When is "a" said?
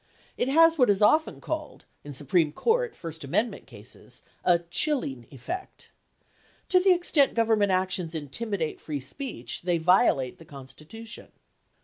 4.43-4.57